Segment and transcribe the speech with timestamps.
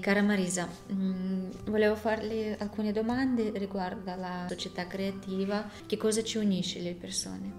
[0.00, 5.68] Cara Marisa, mh, mm, volevo farle alcune domande riguardo alla società creativa.
[5.86, 7.52] Che cosa ci unisce le persone?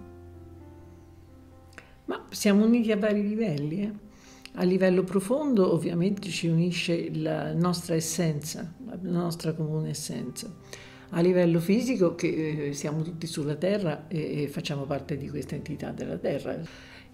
[2.06, 3.82] Ma siamo uniti a vari livelli.
[3.84, 3.92] Eh?
[4.56, 10.54] A livello profondo ovviamente ci unisce la nostra essenza, la nostra comune essenza.
[11.12, 15.56] A livello fisico che eh, siamo tutti sulla Terra e, e facciamo parte di questa
[15.56, 16.60] entità della Terra.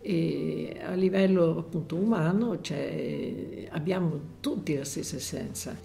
[0.02, 5.76] E a livello appunto umano cioè, abbiamo tutti la stessa essenza,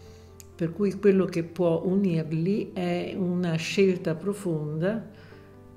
[0.55, 5.11] per cui quello che può unirli è una scelta profonda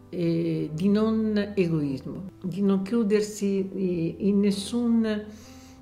[0.09, 5.23] eh, di non egoismo, di non chiudersi in, nessun,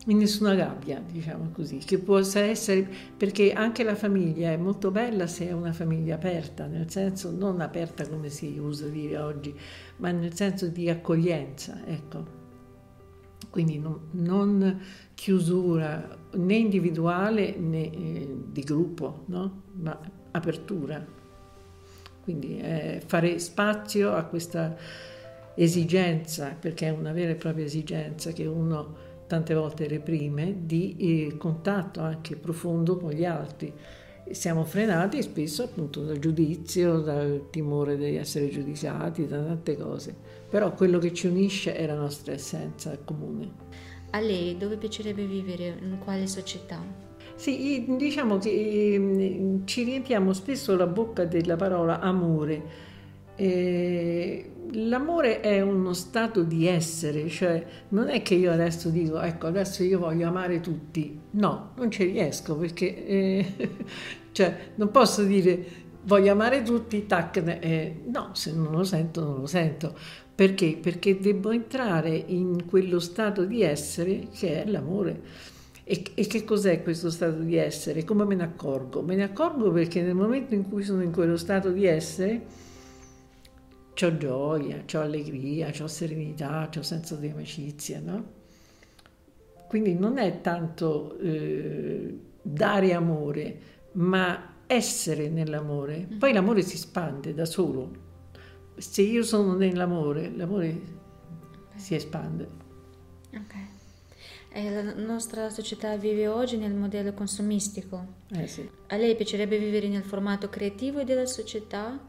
[0.06, 5.28] in nessuna gabbia, diciamo così, che possa essere, perché anche la famiglia è molto bella
[5.28, 9.54] se è una famiglia aperta, nel senso non aperta come si usa dire oggi,
[9.98, 12.42] ma nel senso di accoglienza, ecco.
[13.54, 14.82] Quindi non, non
[15.14, 19.62] chiusura né individuale né eh, di gruppo, no?
[19.73, 19.95] ma
[20.32, 21.06] apertura.
[22.23, 24.76] Quindi eh, fare spazio a questa
[25.54, 28.95] esigenza, perché è una vera e propria esigenza che uno
[29.28, 33.72] tante volte reprime, di eh, contatto anche profondo con gli altri.
[34.32, 40.72] Siamo frenati spesso appunto dal giudizio, dal timore di essere giudicati, da tante cose però
[40.72, 43.50] quello che ci unisce è la nostra essenza comune.
[44.12, 45.76] A lei dove piacerebbe vivere?
[45.82, 46.80] In quale società?
[47.34, 52.62] Sì, diciamo che ehm, ci riempiamo spesso la bocca della parola amore.
[53.36, 59.47] Eh, l'amore è uno stato di essere, cioè non è che io adesso dico, ecco,
[59.47, 61.20] adesso io voglio amare tutti.
[61.31, 63.45] No, non ci riesco perché eh,
[64.31, 69.39] cioè, non posso dire voglio amare tutti, tac, eh, no, se non lo sento, non
[69.39, 69.95] lo sento.
[70.36, 70.77] Perché?
[70.81, 75.22] Perché devo entrare in quello stato di essere che è l'amore.
[75.83, 78.04] E, e, che cos'è questo stato di essere?
[78.04, 79.02] Come me ne accorgo?
[79.02, 82.42] Me ne accorgo perché nel momento in cui sono in quello stato di essere,
[84.02, 88.42] ho gioia, ho allegria, ho serenità, ho senso di amicizia, no?
[89.67, 93.59] Quindi non è tanto eh, dare amore,
[93.93, 96.08] ma essere nell'amore.
[96.08, 96.33] Poi mm-hmm.
[96.33, 97.92] l'amore si espande da solo,
[98.76, 100.82] se io sono nell'amore, l'amore
[101.76, 102.48] si espande.
[103.33, 103.53] Ok.
[104.49, 108.05] E la nostra società vive oggi nel modello consumistico.
[108.30, 108.70] Eh sì.
[108.87, 111.99] A lei piacerebbe vivere nel formato creativo della società?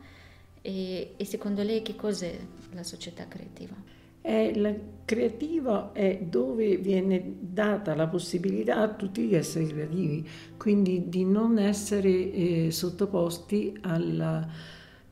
[0.67, 2.39] E, e secondo lei che cos'è
[2.73, 3.75] la società creativa?
[4.19, 10.27] È la creativa è dove viene data la possibilità a tutti di essere creativi,
[10.57, 14.49] quindi di non essere eh, sottoposti alla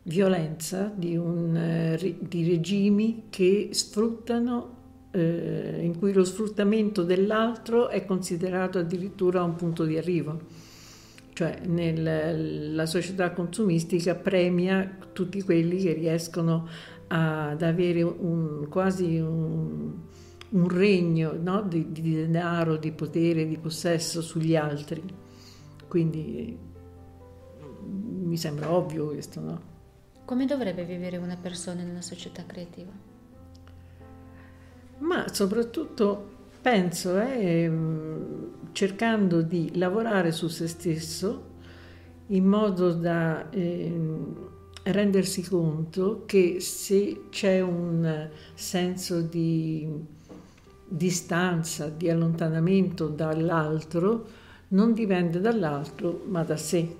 [0.04, 8.06] violenza di, un, eh, di regimi che sfruttano, eh, in cui lo sfruttamento dell'altro è
[8.06, 10.70] considerato addirittura un punto di arrivo.
[11.34, 16.68] Cioè nel, la società consumistica premia tutti quelli che riescono
[17.08, 19.92] ad avere un, quasi un,
[20.50, 21.62] un regno no?
[21.62, 25.02] di, di denaro, di potere, di possesso sugli altri.
[25.88, 26.58] Quindi
[27.84, 29.70] mi sembra ovvio questo, no?
[30.24, 32.92] Come dovrebbe vivere una persona in una società creativa?
[34.98, 36.30] Ma soprattutto
[36.62, 37.70] penso eh,
[38.72, 41.50] cercando di lavorare su se stesso
[42.28, 43.92] in modo da eh,
[44.84, 49.88] rendersi conto che se c'è un senso di
[50.88, 54.26] distanza, di allontanamento dall'altro,
[54.68, 56.96] non dipende dall'altro ma da sé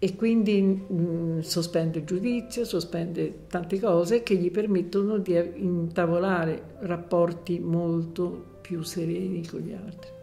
[0.00, 6.76] e quindi mh, mm, sospende il giudizio, sospende tante cose che gli permettono di intavolare
[6.80, 10.17] rapporti molto più sereni con gli altri.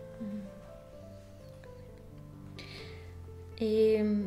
[3.58, 4.26] E, mm,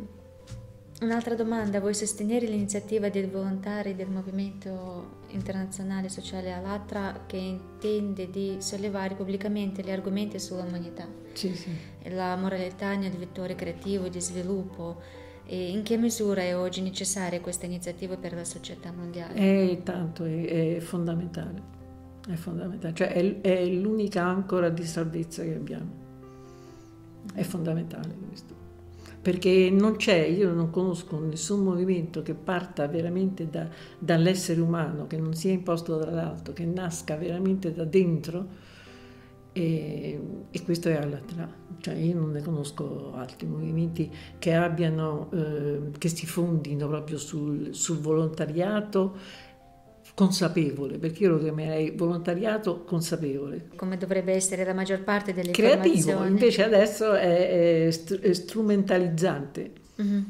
[1.03, 8.57] un'altra domanda, vuoi sostenere l'iniziativa dei volontari del Movimento Internazionale Sociale Alatra che intende di
[8.61, 11.71] sollevare pubblicamente gli argomenti sull'umanità, sì, sì.
[12.11, 15.27] la moralità nel vettore creativo e di sviluppo?
[15.51, 19.35] E in che misura è oggi necessaria questa iniziativa per la società mondiale?
[19.71, 21.63] È tanto, è, è fondamentale,
[22.29, 25.91] è fondamentale, cioè è, è, l'unica ancora di salvezza che abbiamo,
[27.33, 28.55] è fondamentale questo,
[29.21, 33.69] perché non c'è, io non conosco nessun movimento che parta veramente da,
[33.99, 38.67] dall'essere umano, che non sia imposto dall'alto, che nasca veramente da dentro
[39.53, 40.21] e,
[40.51, 41.51] e questo è all'Atra,
[41.81, 47.75] cioè io non ne conosco altri movimenti che abbiano, eh, che si fondino proprio sul,
[47.75, 49.17] sul volontariato
[50.19, 53.69] consapevole, perché io lo chiamerei volontariato consapevole.
[53.77, 59.71] Come dovrebbe essere la maggior parte delle Creativo, invece adesso è, è, str- è strumentalizzante.
[60.03, 60.23] Mm-hmm.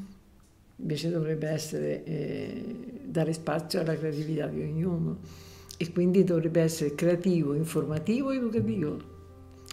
[0.76, 2.64] Invece dovrebbe essere eh,
[3.02, 5.20] dare spazio alla creatività di ognuno
[5.78, 9.16] e quindi dovrebbe essere creativo, informativo, educativo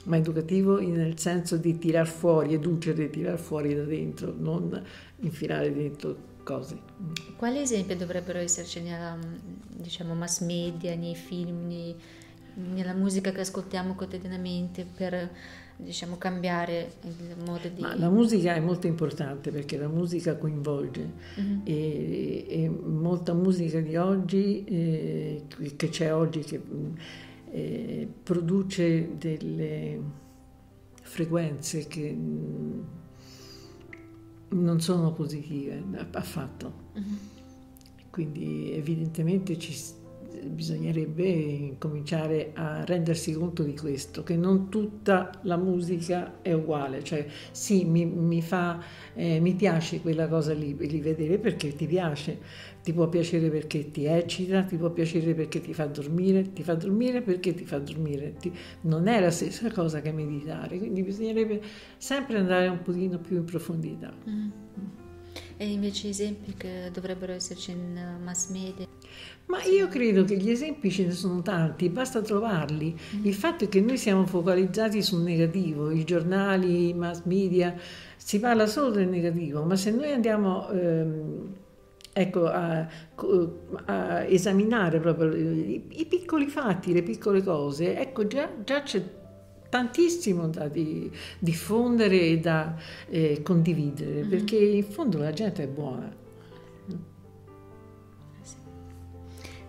[0.05, 4.81] ma educativo nel senso di tirar fuori, educere, tirar fuori da dentro, non
[5.21, 6.15] infilare dentro
[6.45, 6.77] cose.
[7.35, 9.17] Quali esempi dovrebbero esserci nella
[9.85, 11.95] diciamo, mass media, nei film, nei,
[12.55, 15.31] nella musica che ascoltiamo quotidianamente per
[15.77, 17.81] diciamo, cambiare il modo di...
[17.81, 21.59] Ma la musica è molto importante perché la musica coinvolge mm-hmm.
[21.63, 25.43] e, e, molta musica di oggi, eh,
[25.75, 26.61] che c'è oggi, che
[27.51, 29.99] eh, produce delle
[31.01, 32.81] frequenze che mm,
[34.49, 36.73] non sono positive affatto.
[36.93, 37.33] Uh-huh.
[38.15, 39.73] Quindi evidentemente ci,
[40.41, 47.27] bisognerebbe cominciare a rendersi conto di questo, che non tutta la musica è uguale, cioè
[47.51, 48.81] sì, mi, mi, fa,
[49.13, 52.39] eh, mi piace quella cosa lì, lì vedere perché ti piace,
[52.81, 56.75] ti può piacere perché ti eccita, ti può piacere perché ti fa dormire, ti fa
[56.75, 58.49] dormire perché ti fa dormire, ti,
[58.83, 61.61] non è la stessa cosa che meditare, quindi bisognerebbe
[61.97, 64.13] sempre andare un pochino più in profondità.
[64.29, 65.04] Mm.
[65.57, 68.85] E invece esempi che dovrebbero esserci in mass media?
[69.47, 72.93] Ma io credo che gli esempi ce ne sono tanti, basta trovarli.
[73.15, 73.25] Mm.
[73.25, 77.75] Il fatto è che noi siamo focalizzati sul negativo, i giornali, i mass media,
[78.17, 81.53] si parla solo del negativo, ma se noi andiamo ehm,
[82.11, 82.87] ecco, a,
[83.85, 89.03] a, esaminare proprio i, i, piccoli fatti, le piccole cose, ecco già, già c'è
[89.75, 92.77] tantissimo da di, diffondere e da
[93.09, 94.29] eh, condividere, mm-hmm.
[94.29, 96.23] perché in fondo la gente è buona.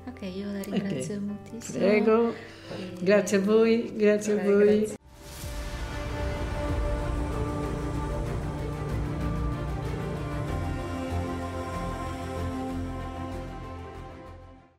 [0.06, 1.26] Ok, io la ringrazio okay.
[1.26, 1.78] moltissimo.
[1.78, 2.34] Prego, e...
[3.00, 4.78] grazie a voi, grazie a voi.
[4.78, 4.96] Grazie.